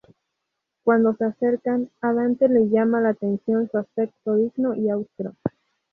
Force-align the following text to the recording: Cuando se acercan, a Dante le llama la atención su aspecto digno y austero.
Cuando 0.83 1.13
se 1.13 1.25
acercan, 1.25 1.91
a 2.01 2.11
Dante 2.11 2.49
le 2.49 2.67
llama 2.69 3.01
la 3.01 3.09
atención 3.09 3.69
su 3.71 3.77
aspecto 3.77 4.33
digno 4.33 4.73
y 4.73 4.89
austero. 4.89 5.35